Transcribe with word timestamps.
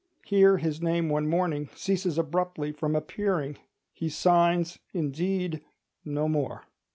Here 0.25 0.57
his 0.57 0.81
name 0.81 1.09
one 1.09 1.27
morning 1.27 1.69
ceases 1.75 2.17
abruptly 2.17 2.71
from 2.71 2.95
appearing; 2.95 3.59
he 3.93 4.09
signs, 4.09 4.79
indeed, 4.95 5.61
no 6.03 6.27
more. 6.27 6.63